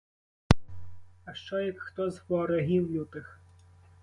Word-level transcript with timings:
А 1.25 1.33
що 1.33 1.59
як 1.59 1.79
хто 1.79 2.11
з 2.11 2.21
ворогів 2.29 2.91
лютих? 2.91 3.41